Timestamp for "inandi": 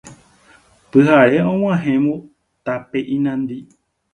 3.17-3.57